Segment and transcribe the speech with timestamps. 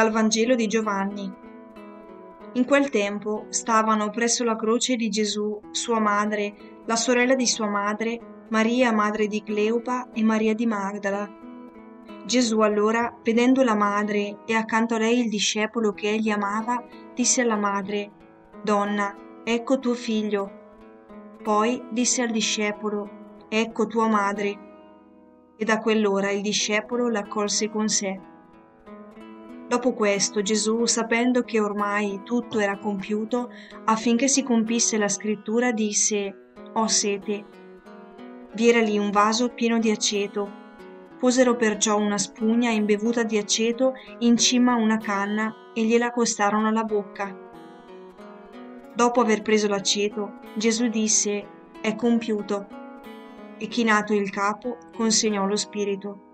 [0.00, 1.30] Dal Vangelo di Giovanni.
[2.54, 6.54] In quel tempo stavano presso la croce di Gesù sua madre,
[6.86, 11.28] la sorella di sua madre, Maria madre di Cleopa e Maria di Magdala.
[12.24, 16.82] Gesù allora, vedendo la madre e accanto a lei il discepolo che egli amava,
[17.14, 18.10] disse alla madre,
[18.62, 20.50] Donna, ecco tuo figlio.
[21.42, 24.58] Poi disse al discepolo, Ecco tua madre.
[25.58, 28.28] E da quell'ora il discepolo l'accolse con sé.
[29.70, 33.52] Dopo questo Gesù, sapendo che ormai tutto era compiuto,
[33.84, 37.44] affinché si compisse la scrittura, disse, Ho sete.
[38.52, 40.50] Vi era lì un vaso pieno di aceto.
[41.20, 46.66] Posero perciò una spugna imbevuta di aceto in cima a una canna e gliela accostarono
[46.66, 47.32] alla bocca.
[48.92, 51.46] Dopo aver preso l'aceto, Gesù disse,
[51.80, 52.66] È compiuto.
[53.56, 56.29] E chinato il capo, consegnò lo spirito.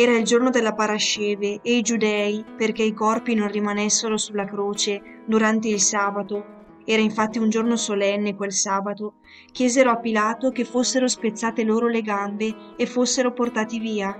[0.00, 5.20] Era il giorno della parasceve e i giudei, perché i corpi non rimanessero sulla croce
[5.26, 9.16] durante il sabato, era infatti un giorno solenne quel sabato,
[9.52, 14.18] chiesero a Pilato che fossero spezzate loro le gambe e fossero portati via.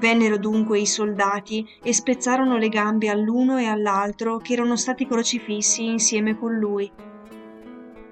[0.00, 5.84] Vennero dunque i soldati e spezzarono le gambe all'uno e all'altro che erano stati crocifissi
[5.84, 6.90] insieme con lui.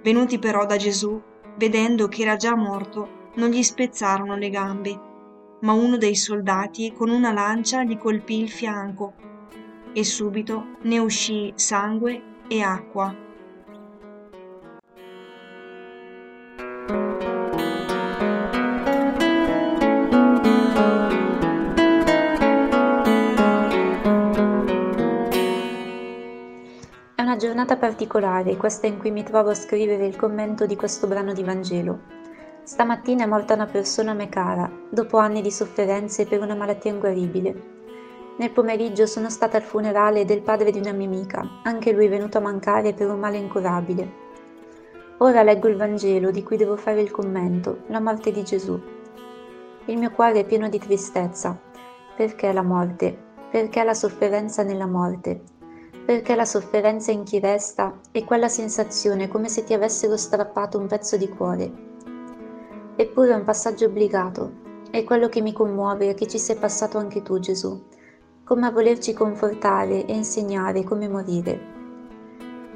[0.04, 1.20] Venuti però da Gesù,
[1.56, 5.06] vedendo che era già morto, non gli spezzarono le gambe
[5.60, 9.14] ma uno dei soldati con una lancia gli colpì il fianco
[9.92, 13.26] e subito ne uscì sangue e acqua.
[27.14, 31.06] È una giornata particolare, questa in cui mi trovo a scrivere il commento di questo
[31.06, 32.17] brano di Vangelo.
[32.68, 36.92] Stamattina è morta una persona a me cara, dopo anni di sofferenze per una malattia
[36.92, 37.62] inguaribile.
[38.36, 42.36] Nel pomeriggio sono stata al funerale del padre di una mia amica, anche lui venuto
[42.36, 44.12] a mancare per un male incurabile.
[45.16, 48.78] Ora leggo il Vangelo di cui devo fare il commento, la morte di Gesù.
[49.86, 51.58] Il mio cuore è pieno di tristezza.
[52.14, 53.16] Perché la morte?
[53.50, 55.40] Perché la sofferenza nella morte?
[56.04, 60.86] Perché la sofferenza in chi resta è quella sensazione come se ti avessero strappato un
[60.86, 61.86] pezzo di cuore
[63.00, 64.50] Eppure è un passaggio obbligato.
[64.90, 67.80] È quello che mi commuove e che ci sei passato anche tu, Gesù,
[68.42, 71.60] come a volerci confortare e insegnare come morire.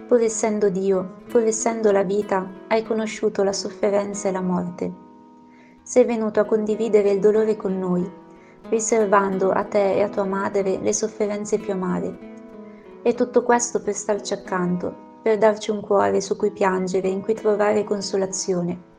[0.06, 4.92] Pur essendo Dio, pur essendo la vita, hai conosciuto la sofferenza e la morte.
[5.82, 8.08] Sei venuto a condividere il dolore con noi,
[8.68, 12.18] riservando a te e a tua madre le sofferenze più amare.
[13.02, 17.34] E tutto questo per starci accanto, per darci un cuore su cui piangere, in cui
[17.34, 18.90] trovare consolazione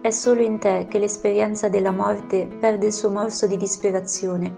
[0.00, 4.54] è solo in te che l'esperienza della morte perde il suo morso di disperazione,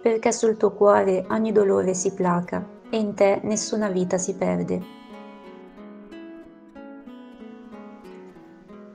[0.00, 4.94] perché sul tuo cuore ogni dolore si placa e in te nessuna vita si perde.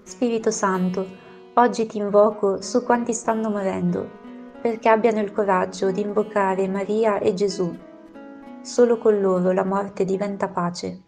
[0.04, 1.06] Spirito Santo,
[1.56, 4.10] oggi ti invoco su quanti stanno morendo,
[4.62, 7.72] perché abbiano il coraggio di invocare Maria e Gesù.
[8.62, 11.02] Solo con loro la morte diventa pace.